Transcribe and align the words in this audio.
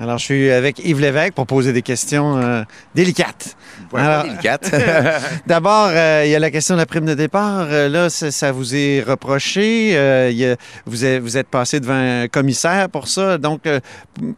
Alors, 0.00 0.18
je 0.18 0.24
suis 0.24 0.50
avec 0.50 0.78
Yves 0.84 1.00
Lévesque 1.00 1.32
pour 1.34 1.46
poser 1.46 1.72
des 1.72 1.82
questions 1.82 2.36
euh, 2.38 2.62
délicates. 2.94 3.56
Ouais, 3.92 4.00
Alors- 4.00 4.22
pas 4.22 4.28
délicate. 4.28 4.72
D'abord, 5.46 5.88
euh, 5.90 6.22
il 6.24 6.30
y 6.30 6.34
a 6.36 6.38
la 6.38 6.50
question 6.52 6.76
de 6.76 6.80
la 6.80 6.86
prime 6.86 7.04
de 7.04 7.14
départ. 7.14 7.66
Euh, 7.68 7.88
là, 7.88 8.08
ça, 8.08 8.30
ça 8.30 8.52
vous 8.52 8.76
est 8.76 9.02
reproché. 9.02 9.96
Euh, 9.96 10.30
il 10.30 10.36
y 10.38 10.46
a- 10.46 10.56
vous, 10.86 11.04
êtes, 11.04 11.20
vous 11.20 11.36
êtes 11.36 11.48
passé 11.48 11.80
devant 11.80 11.94
un 11.94 12.28
commissaire 12.28 12.88
pour 12.88 13.08
ça. 13.08 13.38
Donc, 13.38 13.62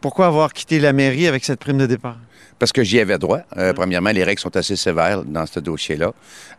pourquoi 0.01 0.27
avoir 0.27 0.51
quitté 0.51 0.79
la 0.79 0.93
mairie 0.93 1.27
avec 1.27 1.45
cette 1.45 1.59
prime 1.59 1.77
de 1.77 1.85
départ? 1.85 2.17
Parce 2.59 2.71
que 2.71 2.83
j'y 2.83 2.99
avais 2.99 3.17
droit. 3.17 3.39
Euh, 3.57 3.73
Premièrement, 3.73 4.11
les 4.11 4.23
règles 4.23 4.39
sont 4.39 4.55
assez 4.55 4.75
sévères 4.75 5.23
dans 5.23 5.45
ce 5.47 5.59
dossier-là. 5.59 6.11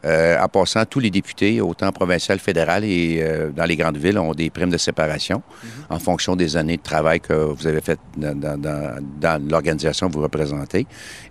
Euh, 0.04 0.36
en 0.40 0.48
passant, 0.48 0.84
tous 0.84 0.98
les 0.98 1.10
députés, 1.10 1.60
autant 1.60 1.92
provincial, 1.92 2.38
fédéral 2.40 2.84
et 2.84 3.20
euh, 3.22 3.50
dans 3.50 3.64
les 3.64 3.76
grandes 3.76 3.98
villes, 3.98 4.18
ont 4.18 4.32
des 4.34 4.50
primes 4.50 4.70
de 4.70 4.78
séparation 4.78 5.42
en 5.90 5.98
fonction 6.00 6.34
des 6.34 6.56
années 6.56 6.76
de 6.76 6.82
travail 6.82 7.20
que 7.20 7.32
vous 7.32 7.66
avez 7.66 7.80
faites 7.80 8.00
dans, 8.16 8.36
dans- 8.38 8.58
dans- 8.60 8.96
dans 9.20 9.48
l'organisation 9.48 10.08
que 10.08 10.14
vous 10.14 10.22
représentez. 10.22 10.86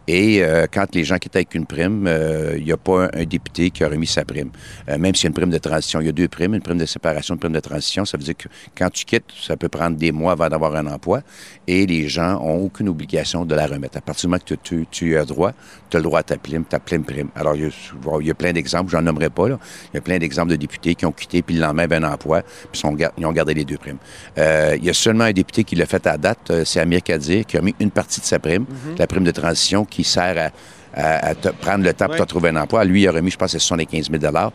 Et 0.07 0.41
quand 0.73 0.93
les 0.95 1.03
gens 1.03 1.17
quittent 1.17 1.35
avec 1.35 1.53
une 1.55 1.65
prime, 1.65 2.09
il 2.57 2.63
n'y 2.63 2.71
a 2.71 2.77
pas 2.77 3.05
un, 3.05 3.09
un 3.13 3.23
député 3.25 3.69
qui 3.69 3.83
a 3.83 3.87
remis 3.87 4.07
sa 4.07 4.25
prime. 4.25 4.49
Même 4.87 5.13
s'il 5.15 5.25
y 5.25 5.27
a 5.27 5.29
une 5.29 5.33
prime 5.33 5.49
de 5.49 5.57
transition, 5.57 5.99
il 6.01 6.07
y 6.07 6.09
a 6.09 6.11
deux 6.11 6.27
primes, 6.27 6.53
une 6.55 6.61
prime 6.61 6.77
de 6.77 6.85
séparation, 6.85 7.35
une 7.35 7.39
prime 7.39 7.53
de 7.53 7.59
transition. 7.59 8.03
Ça 8.05 8.17
veut 8.17 8.23
dire 8.23 8.35
que 8.37 8.47
quand 8.77 8.89
tu 8.89 9.05
quittes, 9.05 9.25
ça 9.41 9.55
peut 9.57 9.69
prendre 9.69 9.95
des 9.97 10.11
mois 10.11 10.31
avant 10.33 10.49
d'avoir 10.49 10.75
un 10.75 10.87
emploi 10.87 11.21
et 11.67 11.85
les 11.85 12.07
gens 12.09 12.41
ont 12.41 12.57
aucune 12.65 12.89
obligation 12.89 13.45
de 13.45 13.55
la 13.55 13.67
remettre. 13.67 13.97
À 13.97 14.01
partir 14.01 14.27
du 14.27 14.31
moment 14.31 14.40
que 14.43 14.55
tu, 14.55 14.85
tu- 14.89 15.17
as 15.17 15.25
droit, 15.25 15.51
tu 15.89 15.97
as 15.97 15.99
le 15.99 16.03
droit 16.03 16.19
à 16.19 16.23
ta 16.23 16.37
prime, 16.37 16.63
ta 16.63 16.79
pleine 16.79 17.03
prime. 17.03 17.29
Alors, 17.35 17.55
il 17.55 17.63
y 17.63 17.65
a, 17.65 17.71
souvent- 17.71 18.19
il 18.19 18.27
y 18.27 18.31
a 18.31 18.33
plein 18.33 18.53
d'exemples, 18.53 18.91
j'en 18.91 19.01
nommerai 19.01 19.29
pas, 19.29 19.49
là. 19.49 19.59
Il 19.93 19.95
y 19.95 19.97
a 19.97 20.01
plein 20.01 20.17
d'exemples 20.17 20.51
de 20.51 20.55
députés 20.55 20.95
qui 20.95 21.05
ont 21.05 21.11
quitté, 21.11 21.41
puis 21.41 21.55
le 21.55 21.61
lendemain, 21.61 21.83
avaient 21.83 21.97
un 21.97 22.03
emploi, 22.11 22.41
puis 22.71 22.79
sont 22.79 22.95
ils 23.17 23.25
ont 23.25 23.31
gardé 23.31 23.53
les 23.53 23.65
deux 23.65 23.77
primes. 23.77 23.97
Euh, 24.37 24.75
il 24.77 24.85
y 24.85 24.89
a 24.89 24.93
seulement 24.93 25.25
un 25.25 25.31
député 25.33 25.63
qui 25.63 25.75
l'a 25.75 25.85
fait 25.85 26.05
à 26.07 26.17
date, 26.17 26.51
euh, 26.51 26.63
c'est 26.65 26.79
Amir 26.79 27.01
Kadir, 27.03 27.45
qui 27.45 27.57
a 27.57 27.61
mis 27.61 27.75
une 27.79 27.91
partie 27.91 28.19
de 28.21 28.25
sa 28.25 28.39
prime, 28.39 28.65
la 28.97 29.07
prime 29.07 29.23
de 29.23 29.31
transition, 29.31 29.85
qui 29.85 30.03
sert 30.03 30.37
à 30.37 30.49
à, 30.93 31.27
à 31.29 31.35
te 31.35 31.49
prendre 31.49 31.83
le 31.83 31.93
temps 31.93 32.07
pour 32.07 32.15
te 32.25 32.29
trouver 32.29 32.49
un 32.49 32.55
emploi. 32.57 32.83
Lui, 32.83 33.03
il 33.03 33.07
a 33.07 33.11
remis, 33.11 33.31
je 33.31 33.37
pense, 33.37 33.51
c'est 33.51 33.59
75 33.59 34.09
000 34.11 34.21
dans 34.21 34.51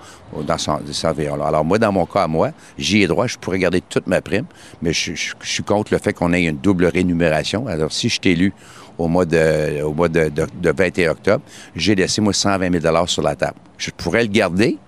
son, 0.58 0.78
dans 0.78 0.92
son 0.92 1.08
environ-là. 1.08 1.46
Alors, 1.46 1.64
moi, 1.64 1.78
dans 1.78 1.92
mon 1.92 2.06
cas, 2.06 2.24
à 2.24 2.28
moi, 2.28 2.50
j'y 2.78 3.02
ai 3.02 3.06
droit, 3.06 3.26
je 3.26 3.36
pourrais 3.38 3.58
garder 3.58 3.80
toute 3.80 4.06
ma 4.06 4.20
prime, 4.20 4.44
mais 4.82 4.92
je, 4.92 5.14
je- 5.14 5.34
je 5.40 5.48
suis 5.48 5.62
contre 5.62 5.92
le 5.92 5.98
fait 5.98 6.12
qu'on 6.12 6.32
ait 6.32 6.44
une 6.44 6.56
double 6.58 6.86
rémunération. 6.86 7.66
Alors, 7.66 7.92
si 7.92 8.08
je 8.08 8.20
t'ai 8.20 8.32
élu 8.32 8.52
au 8.98 9.08
mois 9.08 9.24
de, 9.26 9.82
au 9.82 9.92
mois 9.92 10.08
de, 10.08 10.28
de- 10.28 10.46
de 10.60 10.72
21 10.76 11.10
octobre, 11.12 11.42
j'ai 11.74 11.94
laissé, 11.94 12.20
moi, 12.20 12.32
120 12.32 12.80
000 12.80 13.06
sur 13.06 13.22
la 13.22 13.34
table. 13.36 13.56
Je 13.78 13.90
pourrais 13.90 14.22
le 14.22 14.28
garder, 14.28 14.78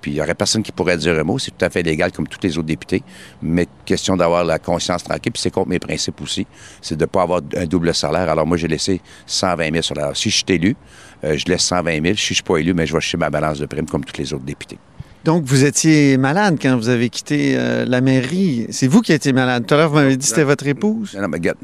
puis 0.00 0.12
il 0.12 0.14
n'y 0.14 0.20
aurait 0.20 0.34
personne 0.34 0.62
qui 0.62 0.72
pourrait 0.72 0.96
dire 0.96 1.18
un 1.18 1.24
mot. 1.24 1.38
C'est 1.38 1.50
tout 1.50 1.64
à 1.64 1.70
fait 1.70 1.82
légal 1.82 2.12
comme 2.12 2.28
tous 2.28 2.38
les 2.42 2.58
autres 2.58 2.66
députés. 2.66 3.02
Mais 3.42 3.66
question 3.84 4.16
d'avoir 4.16 4.44
la 4.44 4.58
conscience 4.58 5.04
tranquille, 5.04 5.32
puis 5.32 5.42
c'est 5.42 5.50
contre 5.50 5.68
mes 5.68 5.78
principes 5.78 6.20
aussi, 6.20 6.46
c'est 6.80 6.96
de 6.96 7.02
ne 7.02 7.06
pas 7.06 7.22
avoir 7.22 7.40
un 7.56 7.66
double 7.66 7.94
salaire. 7.94 8.28
Alors 8.28 8.46
moi, 8.46 8.56
j'ai 8.56 8.68
laissé 8.68 9.00
120 9.26 9.70
000 9.70 9.82
sur 9.82 9.94
la 9.94 10.14
Si 10.14 10.30
je 10.30 10.36
suis 10.36 10.44
élu, 10.48 10.76
euh, 11.24 11.36
je 11.36 11.46
laisse 11.46 11.62
120 11.62 11.92
000. 11.92 12.04
Si 12.04 12.08
je 12.08 12.10
ne 12.10 12.34
suis 12.34 12.42
pas 12.42 12.58
élu, 12.58 12.74
mais 12.74 12.86
je 12.86 12.92
vais 12.92 13.00
chercher 13.00 13.18
ma 13.18 13.30
balance 13.30 13.58
de 13.58 13.66
prime 13.66 13.86
comme 13.86 14.04
tous 14.04 14.18
les 14.18 14.32
autres 14.32 14.44
députés. 14.44 14.78
Donc, 15.24 15.42
vous 15.44 15.64
étiez 15.64 16.18
malade 16.18 16.56
quand 16.62 16.76
vous 16.76 16.88
avez 16.88 17.08
quitté 17.08 17.54
euh, 17.56 17.84
la 17.84 18.00
mairie. 18.00 18.68
C'est 18.70 18.86
vous 18.86 19.00
qui 19.00 19.12
étiez 19.12 19.32
malade. 19.32 19.66
Tout 19.66 19.74
à 19.74 19.78
l'heure, 19.78 19.88
vous 19.88 19.96
m'avez 19.96 20.16
dit 20.16 20.18
que 20.18 20.28
c'était 20.28 20.44
votre 20.44 20.66
épouse. 20.68 21.14
Non, 21.14 21.22
non, 21.22 21.28
mais 21.28 21.38
regarde, 21.38 21.58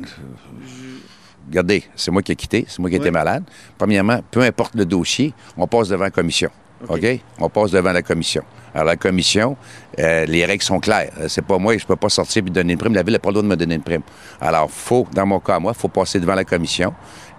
regardez, 1.48 1.84
c'est 1.94 2.11
moi 2.11 2.22
qui 2.22 2.33
ai 2.33 2.36
quitté, 2.36 2.64
c'est 2.67 2.80
moi 2.80 2.91
qui 2.91 2.96
ai 2.96 2.98
été 2.98 3.12
malade. 3.12 3.44
Premièrement, 3.78 4.20
peu 4.33 4.41
importe 4.41 4.74
le 4.74 4.84
dossier, 4.84 5.33
on 5.56 5.69
passe 5.69 5.89
devant 5.89 6.05
la 6.05 6.11
commission. 6.11 6.50
OK? 6.88 7.20
On 7.41 7.48
passe 7.48 7.70
devant 7.70 7.92
la 7.92 8.02
commission. 8.02 8.42
Alors, 8.75 8.86
la 8.86 8.97
commission, 8.97 9.56
euh, 9.98 10.25
les 10.27 10.44
règles 10.44 10.62
sont 10.62 10.80
claires. 10.80 11.12
Euh, 11.20 11.27
C'est 11.28 11.44
pas 11.44 11.58
moi, 11.58 11.77
je 11.77 11.84
peux 11.86 11.97
pas 11.97 12.08
sortir 12.08 12.42
et 12.47 12.50
donner 12.50 12.72
une 12.72 12.78
prime. 12.78 12.94
La 12.94 13.02
ville 13.02 13.12
n'a 13.12 13.19
pas 13.19 13.28
le 13.28 13.34
droit 13.34 13.42
de 13.42 13.48
me 13.48 13.56
donner 13.56 13.74
une 13.74 13.83
prime. 13.83 14.02
Alors, 14.41 14.70
faut, 14.70 15.06
dans 15.12 15.27
mon 15.27 15.41
cas, 15.41 15.58
moi, 15.58 15.74
faut 15.74 15.89
passer 15.89 16.19
devant 16.20 16.34
la 16.34 16.44
commission 16.44 16.94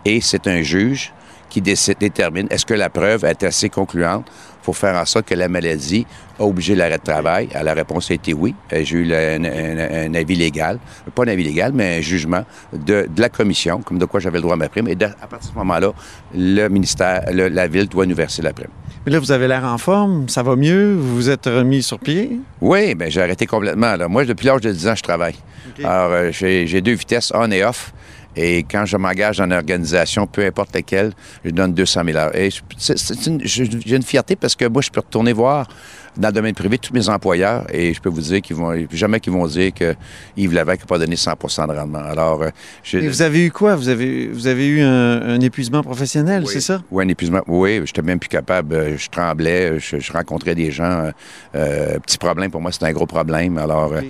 et 0.05 0.21
c'est 0.21 0.47
un 0.47 0.61
juge 0.61 1.11
qui 1.49 1.61
décide, 1.61 1.97
détermine 1.99 2.47
est-ce 2.49 2.65
que 2.65 2.73
la 2.73 2.89
preuve 2.89 3.25
est 3.25 3.43
assez 3.43 3.69
concluante 3.69 4.25
pour 4.63 4.75
faire 4.77 4.95
en 4.95 5.05
sorte 5.05 5.25
que 5.27 5.35
la 5.35 5.47
maladie 5.49 6.05
a 6.39 6.43
obligé 6.43 6.73
l'arrêt 6.73 6.97
de 6.97 7.03
travail. 7.03 7.49
La 7.53 7.73
réponse 7.73 8.09
a 8.09 8.13
été 8.15 8.33
oui. 8.33 8.55
Euh, 8.71 8.81
J'ai 8.83 8.97
eu 8.97 9.13
un, 9.13 10.13
avis 10.15 10.35
légal, 10.35 10.79
pas 11.13 11.23
un 11.23 11.27
avis 11.27 11.43
légal, 11.43 11.71
mais 11.73 11.97
un 11.97 12.01
jugement 12.01 12.43
de, 12.71 13.07
la 13.17 13.29
commission, 13.29 13.81
comme 13.81 13.99
de 13.99 14.05
quoi 14.05 14.19
j'avais 14.19 14.37
le 14.37 14.41
droit 14.43 14.53
à 14.53 14.57
ma 14.57 14.69
prime. 14.69 14.87
Et 14.87 14.93
à 15.03 15.27
partir 15.27 15.39
de 15.49 15.53
ce 15.53 15.57
moment-là, 15.59 15.91
le 16.33 16.67
ministère, 16.69 17.23
le- 17.31 17.49
la 17.49 17.67
ville 17.67 17.87
doit 17.87 18.05
nous 18.05 18.15
verser 18.15 18.41
la 18.41 18.53
prime. 18.53 18.69
Mais 19.05 19.11
là, 19.11 19.19
vous 19.19 19.31
avez 19.31 19.47
l'air 19.47 19.65
en 19.65 19.77
forme. 19.77 20.29
Ça 20.29 20.43
va 20.43 20.55
mieux. 20.55 20.93
Vous 20.95 21.15
vous 21.15 21.29
êtes 21.29 21.45
remis 21.45 21.83
sur 21.83 21.99
pied? 21.99 22.39
Oui, 22.61 22.95
bien, 22.95 23.09
j'ai 23.09 23.21
arrêté 23.21 23.45
complètement. 23.45 23.95
Là. 23.95 24.07
Moi, 24.07 24.23
depuis 24.25 24.45
l'âge 24.45 24.61
de 24.61 24.71
10 24.71 24.87
ans, 24.87 24.95
je 24.95 25.03
travaille. 25.03 25.35
Alors, 25.79 26.11
euh, 26.11 26.29
j'ai 26.31 26.81
deux 26.81 26.93
vitesses, 26.93 27.31
on 27.35 27.49
et 27.51 27.63
off. 27.63 27.93
Et 28.35 28.63
quand 28.63 28.85
je 28.85 28.97
m'engage 28.97 29.37
dans 29.37 29.45
une 29.45 29.53
organisation, 29.53 30.25
peu 30.25 30.45
importe 30.45 30.73
laquelle, 30.73 31.11
je 31.45 31.51
donne 31.51 31.73
200 31.73 32.01
000 32.05 32.17
heures. 32.17 32.35
Et 32.35 32.49
j'ai 33.43 33.95
une 33.95 34.03
fierté 34.03 34.35
parce 34.35 34.55
que 34.55 34.65
moi, 34.65 34.81
je 34.81 34.89
peux 34.89 35.01
retourner 35.01 35.33
voir 35.33 35.67
dans 36.17 36.27
le 36.29 36.33
domaine 36.33 36.53
privé 36.53 36.77
tous 36.77 36.93
mes 36.93 37.09
employeurs 37.09 37.65
et 37.73 37.93
je 37.93 37.99
peux 38.01 38.09
vous 38.09 38.21
dire 38.21 38.41
qu'ils 38.41 38.55
vont 38.55 38.73
jamais 38.91 39.19
qu'ils 39.19 39.33
vont 39.33 39.47
dire 39.47 39.73
que 39.73 39.95
Yves 40.37 40.53
Lévesque 40.53 40.81
n'a 40.81 40.85
pas 40.85 40.99
donné 40.99 41.15
100% 41.15 41.67
de 41.67 41.73
rendement. 41.73 41.99
Alors, 41.99 42.43
euh, 42.43 42.49
j'ai- 42.83 43.03
Et 43.03 43.07
vous 43.07 43.21
avez 43.21 43.45
eu 43.45 43.51
quoi? 43.51 43.75
Vous 43.75 43.89
avez, 43.89 44.27
vous 44.27 44.47
avez 44.47 44.67
eu 44.67 44.81
un, 44.81 45.21
un 45.21 45.39
épuisement 45.41 45.81
professionnel, 45.81 46.43
Oui. 46.45 46.51
c'est 46.53 46.61
ça? 46.61 46.81
Oui, 46.91 47.03
un 47.03 47.07
épuisement. 47.07 47.41
Oui, 47.47 47.81
j'étais 47.85 48.01
même 48.01 48.19
plus 48.19 48.29
capable. 48.29 48.75
Euh, 48.75 48.97
Je 48.97 49.09
tremblais, 49.09 49.79
je, 49.79 49.99
je 49.99 50.13
rencontrais 50.13 50.55
des 50.55 50.71
gens. 50.71 51.09
euh, 51.55 51.99
petit 51.99 52.17
problème 52.17 52.51
pour 52.51 52.61
moi, 52.61 52.71
c'était 52.71 52.85
un 52.85 52.93
gros 52.93 53.05
problème. 53.07 53.57
Alors, 53.57 53.91
euh, 53.93 54.01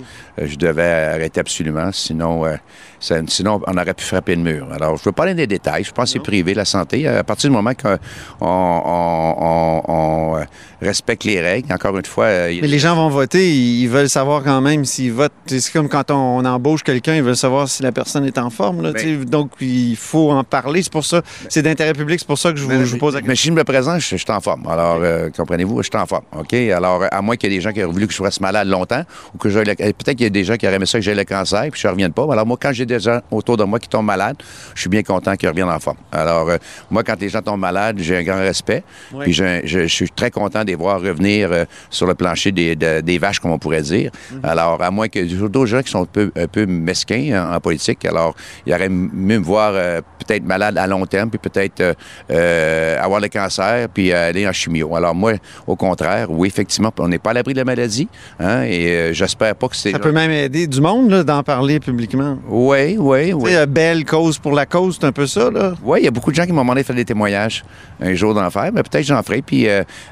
je 0.44 0.56
devais 0.56 0.82
arrêter 1.14 1.40
absolument. 1.40 1.90
Sinon, 1.92 2.44
euh, 2.44 2.56
ça- 3.00 3.20
sinon, 3.28 3.60
on 3.66 3.76
aurait 3.76 3.94
pu 3.94 4.04
frapper 4.04 4.34
le 4.36 4.42
mur. 4.42 4.68
Alors, 4.72 4.96
je 4.96 5.04
veux 5.04 5.12
pas 5.12 5.22
aller 5.24 5.34
dans 5.34 5.38
les 5.40 5.46
détails. 5.46 5.84
Je 5.84 5.92
pense 5.92 6.06
que 6.06 6.18
c'est 6.18 6.18
privé, 6.24 6.54
la 6.54 6.64
santé. 6.64 7.06
À 7.08 7.24
partir 7.24 7.50
du 7.50 7.56
moment 7.56 7.72
qu'on 7.74 7.98
on, 8.40 8.82
on- 8.86 9.82
on, 9.88 10.44
respecte 10.82 11.24
les 11.24 11.40
règles, 11.40 11.72
encore 11.72 11.93
une 11.98 12.04
fois, 12.04 12.24
euh, 12.26 12.58
Mais 12.60 12.66
les 12.68 12.78
gens 12.78 12.94
vont 12.94 13.08
voter, 13.08 13.50
ils 13.54 13.86
veulent 13.88 14.08
savoir 14.08 14.42
quand 14.42 14.60
même 14.60 14.84
s'ils 14.84 15.12
votent. 15.12 15.32
C'est 15.46 15.72
comme 15.72 15.88
quand 15.88 16.10
on, 16.10 16.14
on 16.38 16.44
embauche 16.44 16.82
quelqu'un, 16.82 17.14
ils 17.16 17.22
veulent 17.22 17.36
savoir 17.36 17.68
si 17.68 17.82
la 17.82 17.92
personne 17.92 18.24
est 18.24 18.38
en 18.38 18.50
forme. 18.50 18.82
là, 18.82 18.92
Ben-. 18.92 19.24
Donc, 19.24 19.50
il 19.60 19.96
faut 19.96 20.30
en 20.30 20.44
parler. 20.44 20.82
C'est 20.82 20.92
pour 20.92 21.04
ça, 21.04 21.22
c'est 21.48 21.62
d'intérêt 21.62 21.92
public, 21.92 22.18
c'est 22.20 22.26
pour 22.26 22.38
ça 22.38 22.52
que 22.52 22.58
je 22.58 22.64
vous, 22.64 22.68
Mais- 22.70 22.84
je 22.84 22.92
vous 22.92 22.98
pose 22.98 23.14
la 23.14 23.20
Mais 23.20 23.28
question. 23.28 23.42
si 23.42 23.48
je 23.48 23.52
me 23.52 23.64
présente, 23.64 24.00
je, 24.00 24.08
je 24.10 24.16
suis 24.16 24.32
en 24.32 24.40
forme. 24.40 24.66
Alors, 24.68 24.98
euh, 25.02 25.30
comprenez-vous, 25.36 25.82
je 25.82 25.88
suis 25.92 25.98
en 26.00 26.06
forme. 26.06 26.24
OK? 26.38 26.54
Alors, 26.54 27.04
à 27.10 27.22
moins 27.22 27.36
qu'il 27.36 27.50
y 27.50 27.54
ait 27.54 27.58
des 27.58 27.62
gens 27.62 27.72
qui 27.72 27.82
auraient 27.82 27.92
voulu 27.92 28.06
que 28.06 28.12
je 28.14 28.22
reste 28.22 28.40
malade 28.40 28.68
longtemps 28.68 29.02
ou 29.34 29.38
que 29.38 29.48
j'aille 29.48 29.64
le- 29.66 29.74
Peut-être 29.74 30.16
qu'il 30.16 30.22
y 30.22 30.26
a 30.26 30.30
des 30.30 30.44
gens 30.44 30.56
qui 30.56 30.66
auraient 30.66 30.76
aimé 30.76 30.86
ça 30.86 30.98
que 30.98 31.04
j'ai 31.04 31.14
le 31.14 31.24
cancer 31.24 31.66
puis 31.70 31.80
je 31.80 31.86
ne 31.86 31.92
revienne 31.92 32.12
pas. 32.12 32.26
Alors, 32.32 32.46
moi, 32.46 32.56
quand 32.60 32.72
j'ai 32.72 32.86
des 32.86 33.00
gens 33.00 33.20
autour 33.30 33.56
de 33.56 33.64
moi 33.64 33.78
qui 33.78 33.88
tombent 33.88 34.06
malades, 34.06 34.36
je 34.74 34.80
suis 34.82 34.90
bien 34.90 35.02
content 35.02 35.36
qu'ils 35.36 35.48
reviennent 35.48 35.68
en 35.68 35.78
forme. 35.80 35.96
Alors, 36.12 36.48
euh, 36.48 36.56
moi, 36.90 37.02
quand 37.04 37.20
les 37.20 37.28
gens 37.28 37.42
tombent 37.42 37.60
malades, 37.60 37.96
j'ai 37.98 38.16
un 38.16 38.22
grand 38.22 38.38
respect. 38.38 38.82
Oui. 39.12 39.24
Puis, 39.24 39.32
je, 39.32 39.60
je- 39.64 39.80
je 39.86 39.94
suis 39.94 40.10
très 40.10 40.30
content 40.30 40.62
de 40.62 40.68
les 40.68 40.74
voir 40.74 41.00
revenir 41.00 41.50
euh, 41.52 41.64
sur 41.90 42.06
le 42.06 42.14
plancher 42.14 42.52
des, 42.52 42.76
de- 42.76 43.00
des 43.00 43.18
vaches, 43.18 43.40
comme 43.40 43.50
on 43.52 43.58
pourrait 43.58 43.82
dire. 43.82 44.10
Alors, 44.42 44.82
à 44.82 44.90
moins 44.90 45.08
que 45.08 45.20
d'autres 45.46 45.66
gens 45.66 45.82
qui 45.82 45.90
sont 45.90 46.02
un 46.02 46.06
peu, 46.06 46.30
un 46.36 46.46
peu 46.46 46.66
mesquins 46.66 47.48
en, 47.50 47.54
en 47.56 47.60
politique, 47.60 48.04
alors, 48.04 48.34
il 48.66 48.72
aurait 48.74 48.88
mieux 48.88 49.38
me 49.38 49.44
voir 49.44 49.72
euh, 49.74 50.00
peut-être 50.18 50.44
malade 50.44 50.76
à 50.78 50.86
long 50.86 51.04
terme, 51.06 51.30
puis 51.30 51.38
peut-être 51.38 51.80
euh, 51.80 51.94
euh, 52.30 53.00
avoir 53.02 53.20
le 53.20 53.28
cancer, 53.28 53.88
puis 53.92 54.12
aller 54.12 54.46
en 54.48 54.52
chimio. 54.52 54.94
Alors, 54.96 55.14
moi, 55.14 55.32
au 55.66 55.76
contraire, 55.76 56.28
oui, 56.30 56.48
effectivement, 56.48 56.92
on 56.98 57.08
n'est 57.08 57.18
pas 57.18 57.30
à 57.30 57.34
l'abri 57.34 57.52
de 57.54 57.58
la 57.58 57.64
maladie, 57.64 58.08
hein, 58.40 58.62
et 58.62 59.10
j'espère 59.12 59.54
pas 59.54 59.68
que 59.68 59.76
c'est... 59.76 59.92
Ça 59.92 59.98
peut 59.98 60.12
même 60.12 60.30
aider 60.30 60.66
du 60.66 60.80
monde 60.80 61.10
là, 61.10 61.22
d'en 61.24 61.42
parler 61.42 61.80
publiquement. 61.80 62.38
Oui, 62.48 62.96
oui, 62.98 63.28
Tu 63.28 63.34
oui. 63.34 63.50
sais, 63.50 63.56
euh, 63.58 63.66
belle 63.66 64.04
cause 64.04 64.38
pour 64.38 64.52
la 64.52 64.66
cause, 64.66 64.98
c'est 65.00 65.06
un 65.06 65.12
peu 65.12 65.26
ça, 65.26 65.50
là. 65.50 65.74
Oui, 65.82 66.00
il 66.00 66.04
y 66.04 66.08
a 66.08 66.10
beaucoup 66.10 66.30
de 66.30 66.36
gens 66.36 66.46
qui 66.46 66.52
m'ont 66.52 66.62
demandé 66.62 66.82
de 66.82 66.86
faire 66.86 66.96
des 66.96 67.04
témoignages 67.04 67.64
un 68.00 68.14
jour 68.14 68.34
d'en 68.34 68.50
faire, 68.50 68.70
mais 68.72 68.82
peut-être 68.82 69.04
j'en 69.06 69.22
ferai. 69.22 69.42
Puis 69.42 69.66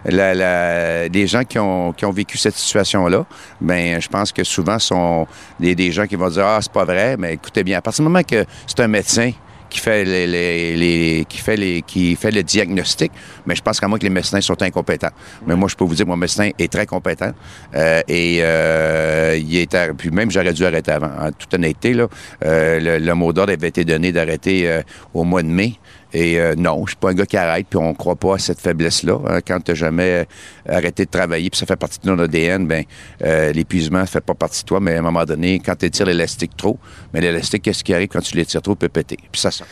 la- 0.05 0.35
la- 0.35 1.09
des 1.09 1.27
gens 1.27 1.45
qui 1.45 1.59
ont, 1.59 1.62
qui 1.97 2.05
ont 2.05 2.13
vécu 2.13 2.39
cette 2.39 2.57
situation-là, 2.57 3.25
ben 3.61 4.01
je 4.01 4.09
pense 4.09 4.33
que 4.33 4.45
souvent 4.45 4.79
sont 4.79 5.27
des, 5.61 5.75
des 5.75 5.93
gens 5.93 6.07
qui 6.07 6.17
vont 6.17 6.29
dire 6.29 6.47
Ah, 6.47 6.59
c'est 6.61 6.73
pas 6.73 6.85
vrai, 6.85 7.17
mais 7.17 7.35
écoutez 7.35 7.65
bien, 7.65 7.79
à 7.79 7.83
partir 7.83 8.05
du 8.05 8.09
moment 8.11 8.23
que 8.23 8.45
c'est 8.67 8.81
un 8.81 8.89
médecin 8.89 9.33
qui 9.73 9.81
fait 9.81 10.05
les, 10.05 11.25
qui 11.27 11.39
fait 11.39 11.57
les 11.57 11.83
qui 11.83 12.15
fait 12.15 12.31
le 12.31 12.43
diagnostic, 12.43 13.11
mais 13.47 13.55
je 13.55 13.63
pense 13.63 13.81
qu'à 13.81 13.89
moi 13.89 13.99
que 13.99 14.05
les 14.05 14.11
médecins 14.11 14.41
sont 14.43 14.61
incompétents. 14.63 15.15
Mais 15.47 15.57
moi, 15.57 15.69
je 15.69 15.77
peux 15.77 15.85
vous 15.85 15.95
dire, 15.95 16.07
mon 16.07 16.17
médecin 16.17 16.51
est 16.59 16.71
très 16.71 16.85
compétent 16.85 17.33
euh, 17.75 18.03
et 18.07 18.41
euh, 18.43 19.39
il 19.41 19.57
est 19.57 19.93
puis 19.97 20.11
même 20.11 20.31
j'aurais 20.31 20.53
dû 20.53 20.67
arrêter 20.67 20.93
avant. 20.93 21.11
En 21.19 21.33
toute 21.33 21.55
honnêteté, 21.55 21.95
là, 21.95 22.07
euh, 22.45 22.99
le, 22.99 23.15
mot 23.15 23.33
d'ordre 23.33 23.53
avait 23.53 23.69
été 23.69 23.85
donné 23.85 24.13
d'arrêter 24.13 24.83
au 25.15 25.25
mois 25.25 25.43
de 25.43 25.49
mai. 25.49 25.79
Et 26.15 26.39
euh, 26.39 26.55
non, 26.57 26.83
je 26.85 26.91
suis 26.91 26.97
pas 26.97 27.11
un 27.11 27.15
gars 27.15 27.25
qui 27.27 27.37
arrête, 27.37 27.67
puis 27.71 27.79
on 27.79 27.95
croit 27.95 28.17
pas 28.17 28.35
à 28.35 28.39
cette 28.39 28.61
faiblesse-là. 28.61 29.19
hein. 29.29 29.39
Quand 29.47 29.61
tu 29.65 29.75
jamais 29.75 30.27
euh, 30.69 30.75
arrêté 30.77 31.07
de 31.07 31.11
travailler, 31.11 31.49
puis 31.49 31.59
ça 31.59 31.65
fait 31.67 31.77
partie 31.77 31.99
de 32.03 32.07
notre 32.09 32.25
ADN, 32.25 32.67
ben 32.67 32.85
euh, 33.25 33.51
l'épuisement 33.53 34.05
fait 34.07 34.21
pas 34.21 34.35
partie 34.35 34.63
de 34.63 34.67
toi, 34.67 34.79
mais 34.81 34.95
à 34.95 34.99
un 34.99 35.03
moment 35.03 35.25
donné, 35.25 35.59
quand 35.65 35.75
tu 35.75 35.87
étires 35.87 36.05
l'élastique 36.07 36.57
trop, 36.57 36.79
mais 37.15 37.21
l'élastique, 37.23 37.63
qu'est-ce 37.63 37.83
qui 37.83 37.95
arrive 37.95 38.09
quand 38.09 38.21
tu 38.21 38.37
l'étires 38.37 38.61
trop, 38.63 38.75
peut 38.75 38.89
péter. 38.91 39.17
Puis 39.33 39.41
ça, 39.41 39.51
ça. 39.51 39.65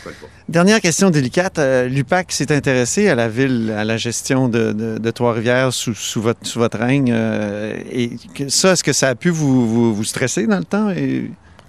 Dernière 0.49 0.81
question 0.81 1.11
délicate. 1.11 1.59
Euh, 1.59 1.89
L'UPAC 1.89 2.33
s'est 2.33 2.51
intéressé 2.53 3.09
à 3.09 3.15
la 3.15 3.29
ville, 3.29 3.75
à 3.77 3.85
la 3.85 3.97
gestion 3.99 4.49
de, 4.49 4.73
de- 4.73 4.99
de 4.99 5.11
Trois-Rivières 5.11 5.73
sous, 5.73 5.95
sous 5.95 6.23
votre, 6.23 6.47
sous 6.47 6.59
votre 6.59 6.79
règne. 6.79 7.15
et 7.93 8.13
ça, 8.49 8.73
est-ce 8.73 8.83
que 8.85 8.93
ça 8.93 9.09
a 9.09 9.15
pu 9.15 9.29
vous, 9.31 9.95
vous, 9.95 10.05
stresser 10.05 10.47
dans 10.47 10.59
le 10.59 10.65
temps? 10.65 10.91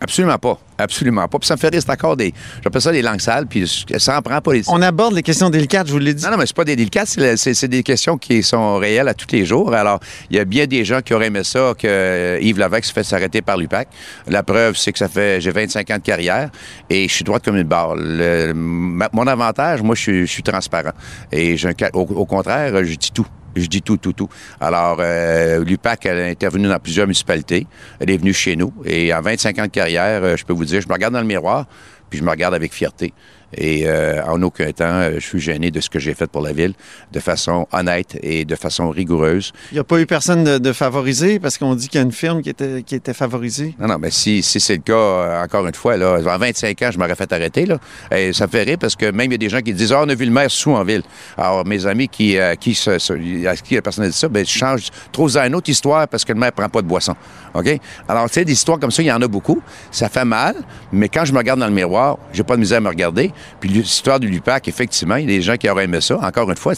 Absolument 0.01 0.39
pas. 0.39 0.59
Absolument 0.79 1.27
pas. 1.27 1.37
Puis 1.37 1.47
ça 1.47 1.55
me 1.55 1.59
fait 1.59 1.69
rire, 1.69 1.79
c'est 1.79 1.91
encore 1.91 2.17
des. 2.17 2.33
J'appelle 2.63 2.81
ça 2.81 2.91
des 2.91 3.03
langues 3.03 3.21
sales, 3.21 3.45
puis 3.45 3.85
ça 3.97 4.17
en 4.17 4.21
prend 4.23 4.41
pas 4.41 4.53
les. 4.53 4.63
On 4.67 4.81
aborde 4.81 5.13
les 5.13 5.21
questions 5.21 5.51
délicates, 5.51 5.85
je 5.85 5.91
vous 5.91 5.99
l'ai 5.99 6.15
dit. 6.15 6.23
Non, 6.23 6.31
non, 6.31 6.37
mais 6.37 6.47
c'est 6.47 6.55
pas 6.55 6.65
des 6.65 6.75
délicates, 6.75 7.07
c'est 7.07 7.67
des 7.67 7.83
questions 7.83 8.17
qui 8.17 8.41
sont 8.41 8.77
réelles 8.77 9.07
à 9.07 9.13
tous 9.13 9.27
les 9.31 9.45
jours. 9.45 9.75
Alors, 9.75 9.99
il 10.31 10.37
y 10.37 10.39
a 10.39 10.45
bien 10.45 10.65
des 10.65 10.83
gens 10.83 11.01
qui 11.01 11.13
auraient 11.13 11.27
aimé 11.27 11.43
ça 11.43 11.73
que 11.77 12.39
Yves 12.41 12.57
Lavec 12.57 12.83
se 12.83 12.91
fait 12.91 13.03
s'arrêter 13.03 13.43
par 13.43 13.57
l'UPAC. 13.57 13.89
La 14.27 14.41
preuve, 14.41 14.75
c'est 14.75 14.91
que 14.91 14.97
ça 14.97 15.07
fait. 15.07 15.39
J'ai 15.39 15.51
25 15.51 15.91
ans 15.91 15.97
de 15.97 16.01
carrière 16.01 16.49
et 16.89 17.07
je 17.07 17.13
suis 17.13 17.23
droite 17.23 17.45
comme 17.45 17.57
une 17.57 17.67
barre. 17.67 17.95
mon 17.95 19.27
avantage, 19.27 19.83
moi, 19.83 19.93
je 19.93 20.25
suis, 20.25 20.41
transparent. 20.41 20.93
Et 21.31 21.55
au, 21.93 21.99
au 21.99 22.25
contraire, 22.25 22.83
je 22.83 22.95
dis 22.95 23.11
tout. 23.11 23.27
Je 23.55 23.67
dis 23.67 23.81
tout, 23.81 23.97
tout, 23.97 24.13
tout. 24.13 24.29
Alors, 24.59 24.97
euh, 24.99 25.63
l'UPAC, 25.63 26.05
elle 26.05 26.19
a 26.19 26.25
intervenu 26.25 26.67
dans 26.67 26.79
plusieurs 26.79 27.07
municipalités. 27.07 27.67
Elle 27.99 28.09
est 28.09 28.17
venue 28.17 28.33
chez 28.33 28.55
nous. 28.55 28.73
Et 28.85 29.13
en 29.13 29.21
25 29.21 29.59
ans 29.59 29.63
de 29.63 29.67
carrière, 29.67 30.23
euh, 30.23 30.37
je 30.37 30.45
peux 30.45 30.53
vous 30.53 30.65
dire, 30.65 30.81
je 30.81 30.87
me 30.87 30.93
regarde 30.93 31.13
dans 31.13 31.21
le 31.21 31.27
miroir, 31.27 31.65
puis 32.09 32.19
je 32.19 32.23
me 32.23 32.29
regarde 32.29 32.53
avec 32.53 32.73
fierté. 32.73 33.13
Et 33.53 33.83
euh, 33.85 34.23
en 34.25 34.41
aucun 34.41 34.71
temps, 34.71 34.85
euh, 34.85 35.15
je 35.15 35.25
suis 35.25 35.39
gêné 35.39 35.71
de 35.71 35.79
ce 35.79 35.89
que 35.89 35.99
j'ai 35.99 36.13
fait 36.13 36.27
pour 36.27 36.41
la 36.41 36.53
ville, 36.53 36.73
de 37.11 37.19
façon 37.19 37.67
honnête 37.71 38.17
et 38.21 38.45
de 38.45 38.55
façon 38.55 38.89
rigoureuse. 38.89 39.51
Il 39.71 39.75
n'y 39.75 39.79
a 39.79 39.83
pas 39.83 39.99
eu 39.99 40.05
personne 40.05 40.59
de, 40.59 40.73
favorisé 40.73 41.39
parce 41.39 41.57
qu'on 41.57 41.75
dit 41.75 41.89
qu'il 41.89 41.99
y 41.99 42.03
a 42.03 42.05
une 42.05 42.13
firme 42.13 42.41
qui 42.41 42.49
était, 42.49 42.81
qui 42.83 42.95
était 42.95 43.13
favorisée? 43.13 43.75
Non, 43.79 43.87
non, 43.87 43.97
mais 43.99 44.11
si, 44.11 44.41
si 44.41 44.59
c'est 44.59 44.77
le 44.77 44.81
cas, 44.81 44.93
euh, 44.93 45.43
encore 45.43 45.67
une 45.67 45.75
fois, 45.75 45.97
là, 45.97 46.19
en 46.25 46.37
25 46.37 46.81
ans, 46.81 46.91
je 46.91 46.97
m'aurais 46.97 47.15
fait 47.15 47.31
arrêter. 47.33 47.65
Là. 47.65 47.77
Et 48.15 48.31
ça 48.31 48.47
me 48.47 48.51
fait 48.51 48.63
rire 48.63 48.77
parce 48.79 48.95
que 48.95 49.11
même 49.11 49.27
il 49.27 49.33
y 49.33 49.35
a 49.35 49.37
des 49.37 49.49
gens 49.49 49.61
qui 49.61 49.73
disent 49.73 49.91
Ah, 49.91 50.01
on 50.03 50.09
a 50.09 50.15
vu 50.15 50.25
le 50.25 50.31
maire 50.31 50.49
sous 50.49 50.71
en 50.71 50.83
ville. 50.83 51.03
Alors, 51.37 51.65
mes 51.65 51.85
amis 51.85 52.07
qui, 52.07 52.37
qui, 52.59 52.73
se, 52.73 53.47
à 53.47 53.55
qui 53.57 53.75
la 53.75 53.81
personne 53.81 54.05
a 54.05 54.07
dit 54.07 54.17
ça, 54.17 54.29
bien, 54.29 54.43
je 54.43 54.49
change, 54.49 54.87
trouve 55.11 55.35
une 55.37 55.55
autre 55.55 55.69
histoire 55.69 56.07
parce 56.07 56.23
que 56.23 56.33
le 56.33 56.39
maire 56.39 56.51
ne 56.51 56.61
prend 56.61 56.69
pas 56.69 56.81
de 56.81 56.87
boisson. 56.87 57.15
OK? 57.53 57.79
Alors, 58.07 58.27
tu 58.27 58.35
sais, 58.35 58.45
des 58.45 58.53
histoires 58.53 58.79
comme 58.79 58.91
ça, 58.91 59.01
il 59.01 59.07
y 59.07 59.11
en 59.11 59.21
a 59.21 59.27
beaucoup. 59.27 59.61
Ça 59.91 60.09
fait 60.09 60.25
mal, 60.25 60.55
mais 60.91 61.09
quand 61.09 61.25
je 61.25 61.33
me 61.33 61.37
regarde 61.37 61.59
dans 61.59 61.67
le 61.67 61.73
miroir, 61.73 62.17
j'ai 62.33 62.43
pas 62.43 62.55
de 62.55 62.61
misère 62.61 62.77
à 62.77 62.81
me 62.81 62.89
regarder. 62.89 63.31
Puis 63.59 63.69
l'histoire 63.69 64.19
du 64.19 64.27
LUPAC, 64.27 64.67
effectivement, 64.67 65.15
il 65.15 65.29
y 65.29 65.33
a 65.33 65.37
des 65.37 65.41
gens 65.41 65.57
qui 65.57 65.69
auraient 65.69 65.85
aimé 65.85 66.01
ça. 66.01 66.17
Encore 66.21 66.49
une 66.49 66.57
fois, 66.57 66.73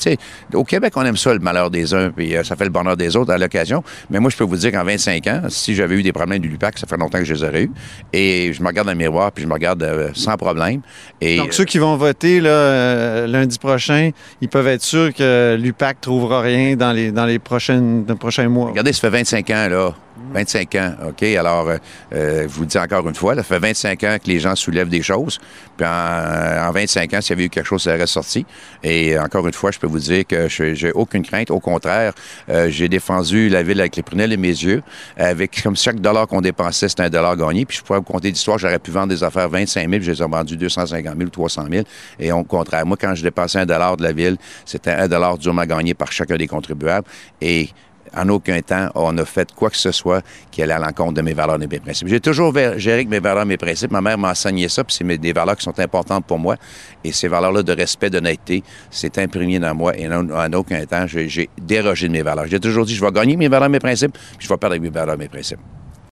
au 0.54 0.63
Québec, 0.63 0.94
on 0.95 1.06
aime 1.06 1.18
ça, 1.18 1.33
le 1.33 1.39
malheur 1.39 1.69
des 1.69 1.94
uns, 1.94 2.12
puis 2.12 2.36
euh, 2.36 2.44
ça 2.44 2.56
fait 2.56 2.65
le 2.65 2.69
bonheur 2.69 2.98
des 2.98 3.15
autres 3.15 3.31
à 3.31 3.38
l'occasion. 3.38 3.83
Mais 4.10 4.19
moi, 4.19 4.30
je 4.30 4.38
peux 4.38 4.44
vous 4.44 4.57
dire 4.57 4.71
qu'en 4.71 4.83
25 4.83 5.27
ans, 5.27 5.42
si 5.50 5.75
j'avais 5.75 5.95
eu 5.95 6.04
des 6.04 6.13
problèmes 6.13 6.39
du 6.39 6.50
LUPAC, 6.50 6.80
ça 6.80 6.88
fait 6.88 6.98
longtemps 6.98 7.19
que 7.19 7.25
je 7.25 7.33
les 7.33 7.44
aurais 7.44 7.63
eus. 7.63 7.71
Et 8.12 8.51
je 8.54 8.62
me 8.62 8.68
regarde 8.68 8.88
dans 8.88 8.94
le 8.94 8.98
miroir, 8.98 9.31
puis 9.31 9.44
je 9.44 9.48
me 9.48 9.54
regarde 9.54 9.83
euh, 9.83 10.10
sans 10.13 10.38
problème. 10.38 10.81
Et, 11.21 11.38
Donc, 11.38 11.54
ceux 11.54 11.65
qui 11.65 11.77
vont 11.77 11.95
voter 11.95 12.39
là, 12.42 12.50
euh, 12.50 13.27
lundi 13.27 13.57
prochain, 13.60 14.12
ils 14.42 14.50
peuvent 14.50 14.68
être 14.68 14.83
sûrs 14.83 15.13
que 15.13 15.57
l'UPAC 15.60 16.01
trouvera 16.01 16.42
rien 16.42 16.75
dans 16.75 16.92
les, 16.92 17.12
dans 17.12 17.25
les, 17.25 17.39
prochaines, 17.39 18.06
dans 18.06 18.13
les 18.13 18.19
prochains 18.19 18.50
mois. 18.50 18.69
Regardez, 18.69 18.94
ça 18.94 19.01
fait 19.01 19.10
25 19.10 19.50
ans, 19.50 19.68
là. 19.69 19.95
25 20.33 20.75
ans, 20.75 20.94
OK? 21.10 21.24
Alors, 21.24 21.69
euh, 21.69 21.77
euh, 22.13 22.44
je 22.44 22.48
vous 22.48 22.65
dis 22.65 22.77
encore 22.77 23.07
une 23.07 23.15
fois, 23.15 23.36
ça 23.36 23.44
fait 23.44 23.60
25 23.60 24.04
ans 24.04 24.18
que 24.24 24.30
les 24.30 24.39
gens 24.39 24.56
soulèvent 24.56 24.89
des 24.89 25.01
choses. 25.01 25.39
Puis 25.77 25.86
en, 25.86 26.71
25 26.71 27.13
ans, 27.13 27.21
s'il 27.21 27.31
y 27.31 27.33
avait 27.33 27.45
eu 27.45 27.50
quelque 27.50 27.65
chose, 27.65 27.83
ça 27.83 27.95
aurait 27.95 28.07
sorti. 28.07 28.45
Et 28.83 29.18
encore 29.18 29.48
une 29.48 29.54
fois, 29.54 29.71
je 29.71 29.80
peux 29.80 29.88
vous 29.88 30.00
dire 30.00 30.25
que 30.27 30.48
j'ai 30.48 30.92
aucune 30.92 31.24
crainte. 31.24 31.51
Au 31.51 31.60
contraire, 31.60 32.13
euh, 32.50 32.69
j'ai 32.69 32.89
défendu 32.89 33.50
la 33.50 33.63
ville 33.63 33.80
avec 33.80 33.95
les 33.95 34.04
prunelles 34.04 34.33
et 34.33 34.38
mes 34.38 34.48
yeux. 34.48 34.83
Avec 35.18 35.62
comme 35.63 35.75
chaque 35.75 36.00
dollar 36.00 36.27
qu'on 36.27 36.42
dépensait, 36.42 36.89
c'était 36.89 37.04
un 37.04 37.10
dollar 37.10 37.36
gagné. 37.36 37.65
Puis 37.65 37.77
je 37.77 37.83
pourrais 37.83 38.00
vous 38.00 38.06
compter 38.06 38.31
d'histoire, 38.31 38.57
j'aurais 38.57 38.80
pu 38.80 38.92
vendre 38.92 39.07
des 39.07 39.24
affaires 39.24 39.50
25 39.50 39.89
000, 39.89 40.01
je 40.04 40.12
les 40.12 40.21
ai 40.21 40.25
vendues 40.25 40.57
250 40.57 41.15
000 41.15 41.27
ou 41.27 41.30
300 41.30 41.65
000. 41.71 41.83
Et 42.19 42.31
au 42.31 42.44
contraire, 42.44 42.86
moi, 42.86 42.98
quand 43.00 43.15
je 43.15 43.24
dépensais 43.24 43.60
un 43.60 43.65
dollar 43.65 43.98
de 43.98 44.04
la 44.04 44.12
ville, 44.12 44.38
c'était 44.65 44.92
un 44.92 45.07
dollar 45.07 45.38
durement 45.38 45.65
gagné 45.65 45.94
par 45.94 46.12
chacun 46.12 46.36
des 46.36 46.48
contribuables. 46.48 47.07
Et 47.42 47.69
en 48.15 48.30
aucun 48.30 48.62
temps, 48.62 48.89
on 48.95 49.18
a 49.18 49.25
fait 49.25 49.54
quoi 49.54 49.69
que 49.69 49.77
ce 49.77 49.92
soit 49.92 50.24
qui 50.51 50.62
allait 50.62 50.74
à 50.74 50.80
l'encontre 50.80 51.13
de 51.13 51.21
mes 51.21 51.33
valeurs 51.33 51.56
et 51.56 51.65
de 51.65 51.68
mes 51.68 51.80
principes. 51.80 52.07
J'ai 52.07 52.19
toujours 52.19 52.54
géré 52.77 53.06
mes 53.06 53.19
valeurs 53.19 53.44
et 53.44 53.48
mes 53.48 53.57
principes. 53.57 53.92
Ma 53.92 54.01
mère 54.01 54.18
m'a 54.18 54.31
enseigné 54.31 54.69
ça, 54.69 54.83
puis 54.83 54.95
c'est 54.95 55.18
des 55.18 55.33
valeurs 55.33 55.56
qui 55.57 55.63
sont 55.63 55.80
importantes 55.80 56.25
pour 56.25 56.39
moi. 56.39 56.56
Et 57.04 57.12
ces 57.12 57.27
valeurs-là 57.27 57.63
de 57.63 57.74
respect, 57.74 58.10
d'honnêteté, 58.10 58.63
c'est 58.89 59.18
imprégné 59.18 59.60
dans 59.60 59.75
moi. 59.75 59.98
Et 59.98 60.07
en, 60.07 60.54
aucun 60.54 60.86
temps, 60.86 61.06
j'ai 61.07 61.50
dérogé 61.60 62.07
de 62.07 62.13
mes 62.13 62.21
valeurs. 62.21 62.48
J'ai 62.48 62.60
toujours 62.60 62.86
dit, 62.86 62.95
je 62.95 63.04
vais 63.04 63.12
gagner 63.12 63.36
mes 63.36 63.48
valeurs 63.48 63.68
et 63.68 63.71
mes 63.71 63.80
principes, 63.80 64.18
puis 64.38 64.48
je 64.48 64.50
vais 64.50 64.57
perdre 64.57 64.77
mes 64.77 64.89
valeurs 64.89 65.15
et 65.15 65.18
mes 65.18 65.30
principes. 65.30 65.60